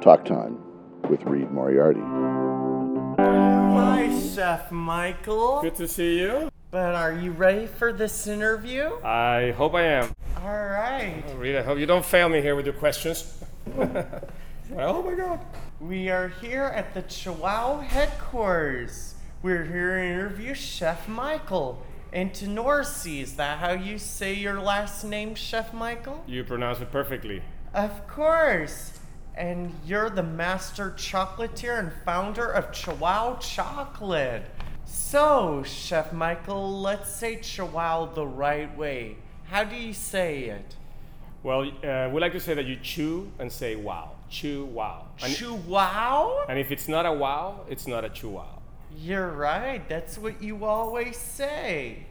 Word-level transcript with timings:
Talk 0.00 0.24
Time 0.24 0.58
with 1.10 1.22
Reed 1.24 1.50
Moriarty. 1.50 2.00
Hi, 3.18 4.18
Chef 4.34 4.72
Michael. 4.72 5.60
Good 5.60 5.74
to 5.74 5.86
see 5.86 6.20
you. 6.20 6.50
But 6.70 6.94
are 6.94 7.12
you 7.12 7.32
ready 7.32 7.66
for 7.66 7.92
this 7.92 8.26
interview? 8.26 8.92
I 9.04 9.50
hope 9.58 9.74
I 9.74 9.82
am. 9.82 10.14
All 10.42 10.68
right. 10.68 11.22
Oh, 11.28 11.34
Reed, 11.34 11.56
I 11.56 11.62
hope 11.62 11.78
you 11.78 11.84
don't 11.84 12.04
fail 12.04 12.30
me 12.30 12.40
here 12.40 12.56
with 12.56 12.64
your 12.64 12.76
questions. 12.76 13.44
oh 13.76 15.02
my 15.02 15.14
God. 15.14 15.40
We 15.80 16.08
are 16.08 16.28
here 16.28 16.64
at 16.64 16.94
the 16.94 17.02
Chuao 17.02 17.82
headquarters. 17.82 19.16
We're 19.42 19.64
here 19.64 19.96
to 19.96 20.02
interview 20.02 20.54
Chef 20.54 21.08
Michael. 21.08 21.84
Antonorsi, 22.14 23.20
is 23.20 23.36
that 23.36 23.58
how 23.58 23.72
you 23.72 23.98
say 23.98 24.32
your 24.32 24.62
last 24.62 25.04
name, 25.04 25.34
Chef 25.34 25.74
Michael? 25.74 26.24
You 26.26 26.42
pronounce 26.42 26.80
it 26.80 26.90
perfectly. 26.90 27.42
Of 27.74 28.08
course. 28.08 28.98
And 29.36 29.72
you're 29.86 30.10
the 30.10 30.22
master 30.22 30.90
chocolatier 30.96 31.78
and 31.78 31.92
founder 32.04 32.50
of 32.50 32.72
Chuao 32.72 33.40
Chocolate. 33.40 34.44
So, 34.84 35.62
Chef 35.64 36.12
Michael, 36.12 36.80
let's 36.80 37.10
say 37.12 37.36
Chuao 37.36 38.14
the 38.14 38.26
right 38.26 38.76
way. 38.76 39.16
How 39.44 39.64
do 39.64 39.76
you 39.76 39.92
say 39.92 40.44
it? 40.44 40.76
Well, 41.42 41.62
uh, 41.82 42.10
we 42.12 42.20
like 42.20 42.32
to 42.32 42.40
say 42.40 42.54
that 42.54 42.66
you 42.66 42.76
chew 42.76 43.32
and 43.38 43.50
say 43.50 43.76
wow. 43.76 44.12
Chew 44.28 44.66
wow. 44.66 45.06
And, 45.22 45.32
Chuao? 45.32 46.44
and 46.48 46.58
if 46.58 46.70
it's 46.70 46.86
not 46.86 47.06
a 47.06 47.12
wow, 47.12 47.60
it's 47.68 47.86
not 47.86 48.04
a 48.04 48.10
chew 48.10 48.30
wow. 48.30 48.60
You're 48.96 49.30
right. 49.30 49.88
That's 49.88 50.18
what 50.18 50.42
you 50.42 50.64
always 50.64 51.16
say. 51.16 52.04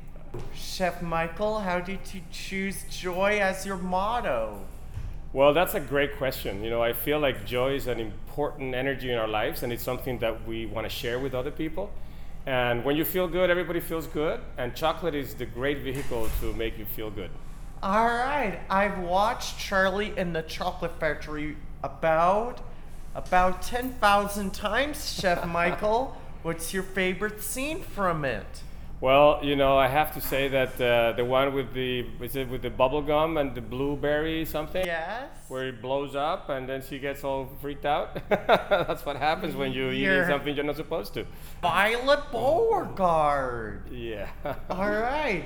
Chef 0.54 1.02
Michael, 1.02 1.60
how 1.60 1.80
did 1.80 2.00
you 2.14 2.22
choose 2.32 2.84
joy 2.90 3.40
as 3.40 3.66
your 3.66 3.78
motto? 3.78 4.60
Well, 5.32 5.54
that's 5.54 5.76
a 5.76 5.80
great 5.80 6.18
question. 6.18 6.64
You 6.64 6.72
know, 6.72 6.82
I 6.82 6.94
feel 6.94 7.20
like 7.20 7.46
joy 7.46 7.76
is 7.76 7.86
an 7.86 8.00
important 8.00 8.74
energy 8.74 9.12
in 9.12 9.18
our 9.20 9.28
lives, 9.28 9.62
and 9.62 9.72
it's 9.72 9.84
something 9.84 10.18
that 10.20 10.48
we 10.48 10.66
want 10.66 10.86
to 10.86 10.90
share 10.90 11.20
with 11.20 11.36
other 11.36 11.52
people. 11.52 11.92
And 12.48 12.84
when 12.84 12.96
you 12.96 13.06
feel 13.06 13.28
good, 13.28 13.52
everybody 13.52 13.80
feels 13.80 14.08
good, 14.08 14.40
and 14.58 14.76
chocolate 14.76 15.14
is 15.14 15.36
the 15.36 15.46
great 15.46 15.80
vehicle 15.80 16.30
to 16.40 16.54
make 16.54 16.80
you 16.80 16.86
feel 16.86 17.12
good. 17.12 17.30
All 17.84 18.08
right, 18.08 18.60
I've 18.72 18.98
watched 19.00 19.60
Charlie 19.60 20.18
in 20.18 20.34
the 20.34 20.42
Chocolate 20.42 21.00
Factory 21.00 21.58
about 21.84 22.62
about 23.16 23.62
10,000 23.62 24.54
times, 24.54 25.14
Chef 25.20 25.46
Michael. 25.48 26.18
What's 26.42 26.74
your 26.74 26.84
favorite 26.84 27.42
scene 27.42 27.82
from 27.82 28.26
it? 28.26 28.64
Well, 29.02 29.40
you 29.42 29.56
know, 29.56 29.78
I 29.78 29.88
have 29.88 30.14
to 30.16 30.22
say 30.22 30.50
that 30.50 30.74
uh, 30.82 31.14
the 31.14 31.24
one 31.24 31.54
with 31.54 31.74
the 31.74 32.06
is 32.22 32.36
it 32.36 32.50
with 32.50 32.62
the 32.64 32.70
bubble 32.70 33.02
gum 33.02 33.38
and 33.38 33.56
the 33.56 33.62
blueberry 33.62 34.44
something, 34.44 34.86
Yes. 34.86 35.30
where 35.48 35.70
it 35.70 35.82
blows 35.82 36.16
up 36.18 36.50
and 36.50 36.68
then 36.68 36.82
she 36.82 37.00
gets 37.00 37.24
all 37.24 37.48
freaked 37.62 37.86
out. 37.86 38.10
That's 38.30 39.06
what 39.06 39.16
happens 39.16 39.56
when 39.56 39.72
you 39.72 39.90
eat 39.92 40.28
something 40.28 40.54
you're 40.54 40.66
not 40.66 40.76
supposed 40.76 41.14
to. 41.14 41.26
Violet 41.62 42.20
Beauregarde. 42.32 43.84
Yeah. 43.92 44.28
All 44.70 44.90
right. 44.90 45.46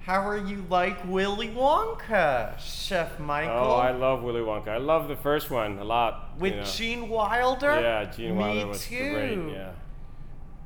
How 0.00 0.26
are 0.26 0.38
you 0.38 0.64
like 0.70 1.04
Willy 1.06 1.48
Wonka, 1.48 2.58
Chef 2.58 3.20
Michael? 3.20 3.52
oh, 3.54 3.74
I 3.74 3.90
love 3.92 4.22
Willy 4.22 4.40
Wonka. 4.40 4.68
I 4.68 4.78
love 4.78 5.06
the 5.06 5.16
first 5.16 5.50
one 5.50 5.78
a 5.78 5.84
lot. 5.84 6.30
you 6.36 6.40
With 6.42 6.54
know. 6.56 6.64
Gene 6.64 7.08
Wilder? 7.10 7.78
Yeah, 7.80 8.04
Gene 8.10 8.32
Me 8.32 8.38
Wilder 8.38 8.66
was 8.68 8.84
too. 8.86 9.12
great. 9.12 9.38
Yeah. 9.52 9.70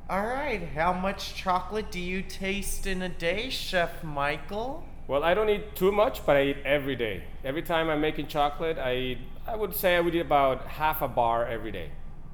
All 0.09 0.25
right. 0.25 0.61
How 0.75 0.91
much 0.91 1.33
chocolate 1.33 1.89
do 1.89 1.99
you 1.99 2.21
taste 2.21 2.85
in 2.85 3.01
a 3.01 3.07
day, 3.07 3.49
Chef 3.49 4.03
Michael? 4.03 4.83
Well, 5.07 5.23
I 5.23 5.33
don't 5.33 5.49
eat 5.49 5.77
too 5.77 5.93
much, 5.93 6.25
but 6.25 6.35
I 6.35 6.43
eat 6.47 6.57
every 6.65 6.97
day. 6.97 7.23
Every 7.45 7.61
time 7.61 7.89
I'm 7.89 8.01
making 8.01 8.27
chocolate, 8.27 8.77
I 8.77 8.95
eat, 8.95 9.17
I 9.47 9.55
would 9.55 9.73
say 9.73 9.95
I 9.95 10.01
would 10.01 10.13
eat 10.13 10.19
about 10.19 10.67
half 10.67 11.01
a 11.01 11.07
bar 11.07 11.45
every 11.45 11.71
day. 11.71 11.89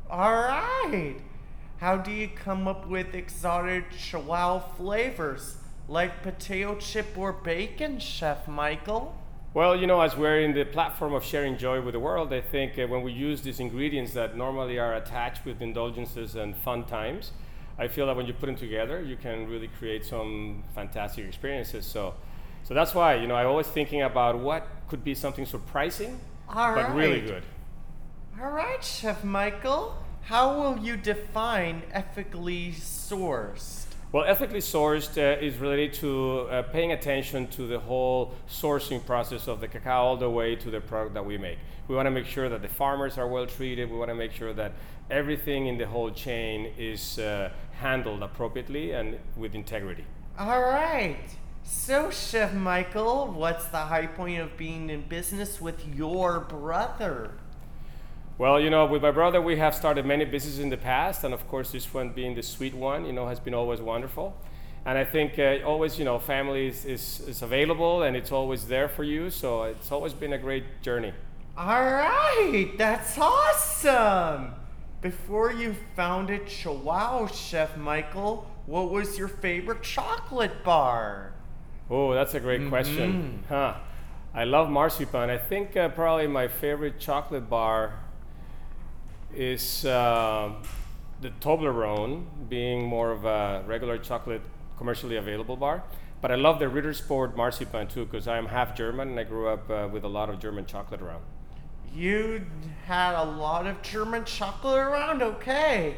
All 0.09 0.34
right. 0.34 1.17
How 1.78 1.95
do 1.95 2.11
you 2.11 2.28
come 2.28 2.67
up 2.67 2.88
with 2.88 3.14
exotic 3.14 3.92
Chuao 3.92 4.64
flavors 4.76 5.58
like 5.88 6.23
potato 6.23 6.76
chip 6.76 7.15
or 7.15 7.33
bacon, 7.33 7.99
Chef 7.99 8.48
Michael? 8.48 9.15
Well, 9.54 9.76
you 9.76 9.86
know, 9.86 10.02
as 10.02 10.17
we're 10.17 10.42
in 10.42 10.54
the 10.54 10.65
platform 10.65 11.14
of 11.14 11.23
sharing 11.23 11.55
joy 11.58 11.82
with 11.82 11.94
the 11.94 11.99
world, 11.99 12.33
I 12.33 12.42
think 12.42 12.80
uh, 12.80 12.88
when 12.88 13.04
we 13.04 13.11
use 13.11 13.42
these 13.42 13.60
ingredients 13.60 14.14
that 14.14 14.36
normally 14.36 14.80
are 14.80 14.95
attached 14.95 15.45
with 15.45 15.61
indulgences 15.61 16.36
and 16.36 16.55
fun 16.58 16.86
times, 16.86 17.32
I 17.80 17.88
feel 17.88 18.06
that 18.08 18.16
when 18.16 18.26
you 18.26 18.34
put 18.34 18.48
them 18.48 18.58
together, 18.58 19.02
you 19.02 19.16
can 19.16 19.48
really 19.48 19.70
create 19.80 20.06
some 20.06 20.64
fantastic 20.76 21.26
experiences. 21.26 21.86
So, 21.86 22.14
so 22.64 22.73
that's 22.73 22.94
why, 22.94 23.16
you 23.16 23.26
know, 23.26 23.36
I'm 23.36 23.48
always 23.48 23.67
thinking 23.67 24.02
about 24.02 24.38
what 24.38 24.67
could 24.90 25.04
be 25.04 25.16
something 25.16 25.45
surprising, 25.45 26.20
All 26.50 26.76
but 26.76 26.94
really 26.94 27.22
good. 27.22 27.44
All 28.42 28.52
right, 28.52 28.84
Chef 28.84 29.23
Michael. 29.23 29.98
How 30.23 30.60
will 30.60 30.78
you 30.80 30.98
define 30.98 31.84
ethically 31.92 32.73
sourced? 32.73 33.86
Well, 34.11 34.23
ethically 34.23 34.59
sourced 34.59 35.20
uh, 35.20 35.39
is 35.39 35.58
related 35.58 35.93
to 35.99 36.47
uh, 36.49 36.64
paying 36.64 36.93
attention 36.93 37.45
to 37.49 37.67
the 37.67 37.77
whole 37.77 38.33
sourcing 38.49 39.05
process 39.05 39.47
of 39.47 39.61
the 39.61 39.67
cacao 39.67 40.02
all 40.02 40.17
the 40.17 40.27
way 40.27 40.55
to 40.55 40.71
the 40.71 40.81
product 40.81 41.14
that 41.14 41.23
we 41.23 41.37
make. 41.37 41.59
We 41.87 41.95
want 41.95 42.08
to 42.08 42.11
make 42.11 42.25
sure 42.25 42.49
that 42.49 42.64
the 42.64 42.70
farmers 42.70 43.20
are 43.20 43.27
well 43.27 43.45
treated. 43.45 43.92
We 43.92 43.99
want 43.99 44.09
to 44.09 44.15
make 44.15 44.31
sure 44.31 44.52
that 44.53 44.71
everything 45.11 45.67
in 45.67 45.77
the 45.77 45.86
whole 45.86 46.09
chain 46.09 46.73
is 46.75 47.20
uh, 47.20 47.52
handled 47.73 48.23
appropriately 48.23 48.93
and 48.93 49.20
with 49.37 49.53
integrity. 49.53 50.05
All 50.39 50.61
right. 50.61 51.30
So, 51.61 52.09
Chef 52.09 52.52
Michael, 52.55 53.27
what's 53.27 53.65
the 53.65 53.77
high 53.77 54.08
point 54.08 54.41
of 54.41 54.58
being 54.58 54.89
in 54.89 55.02
business 55.03 55.61
with 55.61 55.86
your 55.95 56.39
brother? 56.39 57.33
Well, 58.39 58.58
you 58.58 58.70
know, 58.70 58.86
with 58.86 59.02
my 59.02 59.11
brother, 59.11 59.42
we 59.42 59.58
have 59.58 59.76
started 59.76 60.05
many 60.05 60.23
businesses 60.23 60.60
in 60.60 60.70
the 60.70 60.77
past, 60.77 61.26
and 61.26 61.33
of 61.33 61.45
course, 61.50 61.73
this 61.73 61.94
one 61.94 62.11
being 62.11 62.36
the 62.36 62.42
sweet 62.42 62.73
one, 62.73 63.04
you 63.04 63.11
know, 63.11 63.27
has 63.27 63.38
been 63.38 63.54
always 63.54 63.82
wonderful. 63.82 64.33
And 64.86 64.98
I 64.98 65.04
think 65.04 65.38
uh, 65.38 65.58
always, 65.66 66.00
you 66.00 66.05
know, 66.05 66.20
family 66.20 66.67
is, 66.70 66.86
is, 66.86 67.20
is 67.27 67.42
available 67.42 68.04
and 68.04 68.16
it's 68.16 68.32
always 68.32 68.66
there 68.66 68.88
for 68.88 69.04
you. 69.04 69.30
So 69.30 69.64
it's 69.64 69.92
always 69.92 70.14
been 70.14 70.32
a 70.32 70.38
great 70.38 70.82
journey. 70.82 71.11
All 71.58 71.83
right, 71.83 72.72
that's 72.77 73.17
awesome. 73.17 74.54
Before 75.02 75.52
you 75.52 75.76
founded 75.98 76.45
Chuao, 76.45 77.30
Chef 77.33 77.76
Michael, 77.76 78.50
what 78.67 78.89
was 78.89 79.17
your 79.17 79.27
favorite 79.27 79.83
chocolate 79.83 80.64
bar? 80.64 81.33
Oh, 81.89 82.14
that's 82.14 82.36
a 82.36 82.39
great 82.39 82.70
question. 82.70 83.44
Huh. 83.50 83.76
I 84.33 84.45
love 84.45 84.70
marzipan. 84.70 85.30
I 85.30 85.38
think 85.38 85.76
uh, 85.76 85.89
probably 85.89 86.27
my 86.27 86.48
favorite 86.48 87.02
chocolate 87.02 87.50
bar 87.50 88.00
is 89.34 89.86
uh, 89.86 90.52
the 91.22 91.30
Toblerone, 91.42 92.26
being 92.50 92.86
more 92.86 93.12
of 93.12 93.26
a 93.26 93.64
regular 93.67 93.98
chocolate 93.98 94.42
commercially 94.78 95.17
available 95.17 95.56
bar. 95.56 95.84
But 96.22 96.32
I 96.32 96.36
love 96.36 96.60
the 96.60 96.67
Ritter 96.67 96.94
Sport 96.94 97.38
marzipan 97.38 97.88
too, 97.88 98.06
because 98.06 98.28
I'm 98.28 98.48
half 98.48 98.76
German 98.76 99.10
and 99.10 99.20
I 99.20 99.23
grew 99.23 99.48
up 99.48 99.70
uh, 99.70 99.88
with 99.92 100.04
a 100.04 100.08
lot 100.08 100.30
of 100.30 100.39
German 100.39 100.66
chocolate 100.66 101.02
around. 101.02 101.23
You 101.94 102.45
had 102.86 103.16
a 103.16 103.23
lot 103.23 103.66
of 103.66 103.82
German 103.82 104.26
chocolate 104.26 104.78
around, 104.78 105.22
okay. 105.22 105.95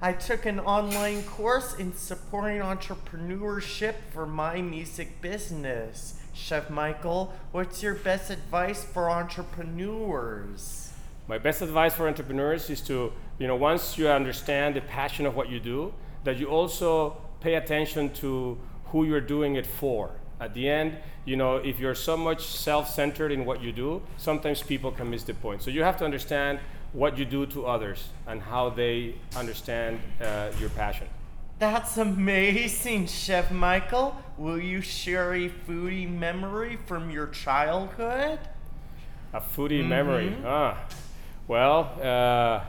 I 0.00 0.12
took 0.12 0.46
an 0.46 0.60
online 0.60 1.22
course 1.24 1.74
in 1.74 1.94
supporting 1.94 2.60
entrepreneurship 2.60 3.94
for 4.12 4.26
my 4.26 4.60
music 4.62 5.20
business. 5.20 6.20
Chef 6.32 6.70
Michael, 6.70 7.34
what's 7.52 7.82
your 7.82 7.94
best 7.94 8.30
advice 8.30 8.84
for 8.84 9.10
entrepreneurs? 9.10 10.93
My 11.26 11.38
best 11.38 11.62
advice 11.62 11.94
for 11.94 12.06
entrepreneurs 12.06 12.68
is 12.68 12.80
to, 12.82 13.12
you 13.38 13.46
know, 13.46 13.56
once 13.56 13.96
you 13.96 14.08
understand 14.08 14.76
the 14.76 14.82
passion 14.82 15.24
of 15.24 15.34
what 15.34 15.48
you 15.48 15.58
do, 15.58 15.94
that 16.24 16.36
you 16.36 16.46
also 16.46 17.16
pay 17.40 17.54
attention 17.54 18.12
to 18.14 18.58
who 18.86 19.04
you're 19.04 19.20
doing 19.20 19.54
it 19.56 19.66
for. 19.66 20.10
At 20.40 20.52
the 20.52 20.68
end, 20.68 20.98
you 21.24 21.36
know, 21.36 21.56
if 21.56 21.80
you're 21.80 21.94
so 21.94 22.16
much 22.16 22.44
self-centered 22.44 23.32
in 23.32 23.46
what 23.46 23.62
you 23.62 23.72
do, 23.72 24.02
sometimes 24.18 24.62
people 24.62 24.90
can 24.90 25.08
miss 25.08 25.22
the 25.22 25.34
point. 25.34 25.62
So 25.62 25.70
you 25.70 25.82
have 25.82 25.96
to 25.98 26.04
understand 26.04 26.58
what 26.92 27.16
you 27.16 27.24
do 27.24 27.46
to 27.46 27.66
others 27.66 28.08
and 28.26 28.42
how 28.42 28.70
they 28.70 29.14
understand 29.36 30.00
uh, 30.20 30.50
your 30.60 30.68
passion. 30.70 31.08
That's 31.58 31.96
amazing, 31.96 33.06
Chef 33.06 33.50
Michael. 33.50 34.16
Will 34.36 34.60
you 34.60 34.80
share 34.80 35.34
a 35.34 35.48
foodie 35.48 36.10
memory 36.10 36.76
from 36.86 37.10
your 37.10 37.28
childhood? 37.28 38.38
A 39.32 39.40
foodie 39.40 39.86
memory. 39.86 40.36
Ah, 40.44 40.78
well, 41.48 41.92
uh, 42.02 42.64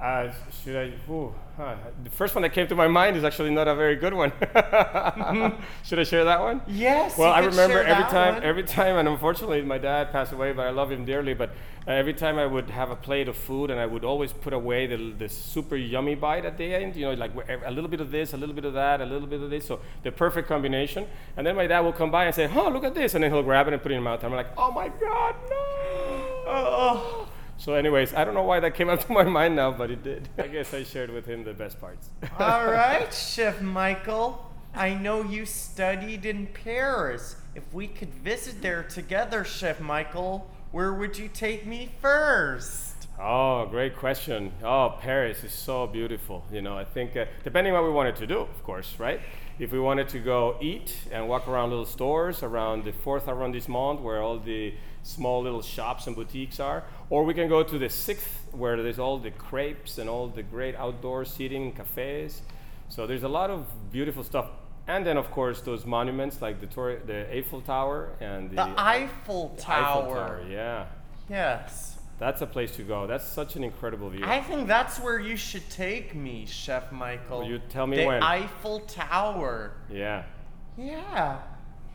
uh, 0.00 0.32
should 0.64 0.76
I? 0.76 1.12
Ooh, 1.12 1.34
huh. 1.58 1.74
The 2.04 2.08
first 2.10 2.34
one 2.34 2.40
that 2.42 2.54
came 2.54 2.66
to 2.68 2.74
my 2.74 2.88
mind 2.88 3.18
is 3.18 3.24
actually 3.24 3.50
not 3.50 3.68
a 3.68 3.74
very 3.74 3.96
good 3.96 4.14
one. 4.14 4.32
should 5.84 5.98
I 5.98 6.04
share 6.04 6.24
that 6.24 6.40
one? 6.40 6.62
Yes. 6.66 7.18
Well, 7.18 7.30
I 7.30 7.40
remember 7.40 7.82
every 7.82 8.04
time, 8.04 8.34
one. 8.34 8.42
every 8.42 8.62
time, 8.62 8.96
and 8.96 9.06
unfortunately, 9.06 9.60
my 9.60 9.76
dad 9.76 10.10
passed 10.10 10.32
away, 10.32 10.52
but 10.52 10.66
I 10.66 10.70
love 10.70 10.90
him 10.90 11.04
dearly. 11.04 11.34
But 11.34 11.50
uh, 11.86 11.90
every 11.90 12.14
time 12.14 12.38
I 12.38 12.46
would 12.46 12.70
have 12.70 12.90
a 12.90 12.96
plate 12.96 13.28
of 13.28 13.36
food, 13.36 13.70
and 13.70 13.78
I 13.78 13.84
would 13.84 14.02
always 14.02 14.32
put 14.32 14.54
away 14.54 14.86
the, 14.86 15.12
the 15.18 15.28
super 15.28 15.76
yummy 15.76 16.14
bite 16.14 16.46
at 16.46 16.56
the 16.56 16.74
end. 16.74 16.96
You 16.96 17.06
know, 17.06 17.14
like 17.14 17.32
a 17.66 17.70
little 17.70 17.90
bit 17.90 18.00
of 18.00 18.10
this, 18.10 18.32
a 18.32 18.38
little 18.38 18.54
bit 18.54 18.64
of 18.64 18.72
that, 18.72 19.02
a 19.02 19.04
little 19.04 19.28
bit 19.28 19.42
of 19.42 19.50
this. 19.50 19.66
So 19.66 19.80
the 20.02 20.12
perfect 20.12 20.48
combination. 20.48 21.06
And 21.36 21.46
then 21.46 21.56
my 21.56 21.66
dad 21.66 21.80
will 21.80 21.92
come 21.92 22.10
by 22.10 22.24
and 22.24 22.34
say, 22.34 22.50
"Oh, 22.54 22.70
look 22.70 22.84
at 22.84 22.94
this," 22.94 23.14
and 23.14 23.22
then 23.22 23.30
he'll 23.30 23.42
grab 23.42 23.68
it 23.68 23.74
and 23.74 23.82
put 23.82 23.92
it 23.92 23.96
in 23.96 24.00
his 24.00 24.04
mouth. 24.04 24.24
I'm 24.24 24.32
like, 24.32 24.48
"Oh 24.56 24.70
my 24.72 24.88
God, 24.88 25.34
no!" 25.50 25.56
Oh, 26.52 27.19
So, 27.60 27.74
anyways, 27.74 28.14
I 28.14 28.24
don't 28.24 28.32
know 28.32 28.42
why 28.42 28.58
that 28.60 28.74
came 28.74 28.88
up 28.88 29.04
to 29.06 29.12
my 29.12 29.22
mind 29.22 29.54
now, 29.54 29.70
but 29.70 29.90
it 29.90 30.02
did. 30.02 30.30
I 30.38 30.46
guess 30.46 30.72
I 30.72 30.82
shared 30.82 31.10
with 31.10 31.26
him 31.26 31.44
the 31.44 31.52
best 31.52 31.78
parts. 31.78 32.08
All 32.38 32.64
right, 32.66 33.12
Chef 33.12 33.60
Michael. 33.60 34.50
I 34.74 34.94
know 34.94 35.22
you 35.22 35.44
studied 35.44 36.24
in 36.24 36.46
Paris. 36.46 37.36
If 37.54 37.64
we 37.74 37.86
could 37.86 38.14
visit 38.14 38.62
there 38.62 38.82
together, 38.84 39.44
Chef 39.44 39.78
Michael, 39.78 40.50
where 40.72 40.94
would 40.94 41.18
you 41.18 41.28
take 41.28 41.66
me 41.66 41.90
first? 42.00 43.08
Oh, 43.20 43.66
great 43.66 43.94
question. 43.94 44.52
Oh, 44.64 44.96
Paris 44.98 45.44
is 45.44 45.52
so 45.52 45.86
beautiful. 45.86 46.42
You 46.50 46.62
know, 46.62 46.78
I 46.78 46.86
think 46.86 47.14
uh, 47.14 47.26
depending 47.44 47.74
what 47.74 47.84
we 47.84 47.90
wanted 47.90 48.16
to 48.16 48.26
do, 48.26 48.38
of 48.38 48.62
course, 48.64 48.94
right? 48.98 49.20
If 49.60 49.72
we 49.72 49.78
wanted 49.78 50.08
to 50.08 50.18
go 50.18 50.56
eat 50.62 50.96
and 51.12 51.28
walk 51.28 51.46
around 51.46 51.68
little 51.68 51.84
stores 51.84 52.42
around 52.42 52.84
the 52.84 52.92
fourth 52.92 53.28
arrondissement 53.28 54.00
where 54.00 54.22
all 54.22 54.38
the 54.38 54.72
small 55.02 55.42
little 55.42 55.60
shops 55.60 56.06
and 56.06 56.16
boutiques 56.16 56.58
are, 56.58 56.82
or 57.10 57.24
we 57.24 57.34
can 57.34 57.46
go 57.46 57.62
to 57.62 57.78
the 57.78 57.90
sixth 57.90 58.48
where 58.52 58.82
there's 58.82 58.98
all 58.98 59.18
the 59.18 59.30
crepes 59.30 59.98
and 59.98 60.08
all 60.08 60.28
the 60.28 60.42
great 60.42 60.74
outdoor 60.76 61.26
seating 61.26 61.72
cafes. 61.72 62.40
So 62.88 63.06
there's 63.06 63.22
a 63.22 63.28
lot 63.28 63.50
of 63.50 63.66
beautiful 63.92 64.24
stuff. 64.24 64.46
And 64.88 65.04
then, 65.06 65.18
of 65.18 65.30
course, 65.30 65.60
those 65.60 65.84
monuments 65.84 66.40
like 66.40 66.58
the, 66.60 66.66
Tor- 66.66 67.02
the 67.06 67.30
Eiffel 67.30 67.60
Tower 67.60 68.08
and 68.18 68.48
the, 68.50 68.56
The 68.56 68.74
Eiffel 68.80 69.54
Tower. 69.58 69.84
Eiffel 69.84 70.14
Tower. 70.14 70.40
Yeah, 70.50 70.86
Yes. 71.28 71.98
That's 72.20 72.42
a 72.42 72.46
place 72.46 72.76
to 72.76 72.82
go. 72.82 73.06
That's 73.08 73.26
such 73.26 73.56
an 73.56 73.64
incredible 73.64 74.10
view. 74.10 74.24
I 74.24 74.40
think 74.42 74.68
that's 74.68 75.00
where 75.00 75.18
you 75.18 75.36
should 75.36 75.68
take 75.70 76.14
me, 76.14 76.44
Chef 76.46 76.92
Michael. 76.92 77.38
Well, 77.40 77.48
you 77.48 77.58
tell 77.70 77.86
me 77.86 77.96
the 77.96 78.06
when. 78.06 78.22
Eiffel 78.22 78.80
Tower. 78.80 79.72
yeah. 79.90 80.24
Yeah. 80.76 81.38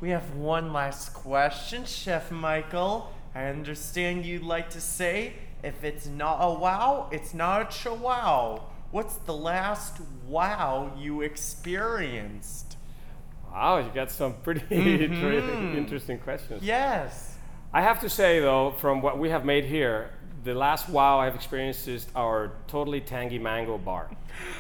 We 0.01 0.10
have 0.10 0.36
one 0.36 0.74
last 0.74 1.13
question, 1.13 1.86
Chef 1.86 2.30
Michael. 2.31 3.13
I 3.33 3.45
understand 3.45 4.25
you'd 4.25 4.44
like 4.44 4.69
to 4.72 4.81
say 4.81 5.33
if 5.63 5.83
it's 5.83 6.06
not 6.07 6.39
a 6.42 6.60
wow, 6.60 7.07
it's 7.12 7.33
not 7.33 7.62
a 7.62 7.66
Chuao. 7.66 8.62
What's 8.92 9.16
the 9.18 9.33
last 9.33 10.01
wow 10.27 10.92
you 10.98 11.22
experienced? 11.22 12.77
Wow, 13.51 13.77
you 13.77 13.89
got 13.94 14.12
some 14.12 14.33
pretty 14.44 14.62
Mhm. 14.69 15.75
interesting 15.77 16.19
questions. 16.19 16.63
Yes. 16.63 17.38
I 17.74 17.81
have 17.81 18.00
to 18.01 18.10
say, 18.10 18.39
though, 18.39 18.72
from 18.80 19.01
what 19.01 19.18
we 19.19 19.30
have 19.30 19.44
made 19.45 19.66
here, 19.66 20.12
the 20.46 20.54
last 20.54 20.88
wow 20.90 21.20
I've 21.20 21.34
experienced 21.34 21.88
is 21.88 22.06
our 22.16 22.52
totally 22.68 23.02
tangy 23.02 23.40
mango 23.40 23.80
bar. 23.80 24.12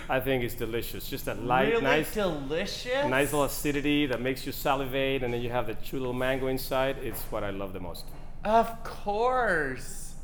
I 0.09 0.19
think 0.19 0.43
it's 0.43 0.55
delicious. 0.55 1.07
Just 1.07 1.25
that 1.25 1.43
light, 1.43 1.69
really 1.69 1.83
nice, 1.83 2.11
delicious. 2.11 3.07
nice 3.07 3.31
little 3.31 3.45
acidity 3.45 4.07
that 4.07 4.19
makes 4.19 4.47
you 4.47 4.51
salivate, 4.51 5.21
and 5.23 5.31
then 5.31 5.41
you 5.41 5.51
have 5.51 5.67
the 5.67 5.75
chew 5.75 5.99
little 5.99 6.13
mango 6.13 6.47
inside. 6.47 6.97
It's 7.03 7.21
what 7.23 7.43
I 7.43 7.51
love 7.51 7.71
the 7.71 7.79
most. 7.79 8.05
Of 8.43 8.83
course. 8.83 10.15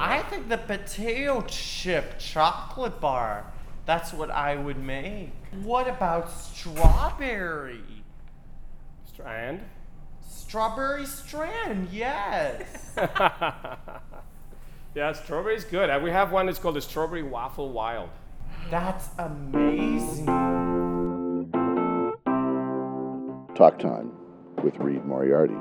I 0.00 0.22
think 0.22 0.48
the 0.48 0.58
potato 0.58 1.44
chip 1.48 2.18
chocolate 2.18 3.00
bar. 3.00 3.52
That's 3.86 4.12
what 4.12 4.30
I 4.30 4.56
would 4.56 4.82
make. 4.82 5.32
What 5.62 5.88
about 5.88 6.30
strawberry? 6.30 7.80
Strand. 9.06 9.60
Strawberry 10.28 11.06
strand, 11.06 11.88
yes. 11.92 12.96
yeah, 14.98 15.12
strawberry's 15.12 15.62
good. 15.64 15.90
Uh, 15.90 16.00
We 16.02 16.10
have 16.10 16.32
one 16.32 16.46
that's 16.46 16.58
called 16.58 16.74
the 16.74 16.80
Strawberry 16.80 17.22
Waffle 17.22 17.70
Wild. 17.70 18.08
That's 18.68 19.08
amazing. 19.16 20.26
Talk 23.54 23.78
Time 23.78 24.10
with 24.64 24.76
Reed 24.78 25.04
Moriarty. 25.04 25.54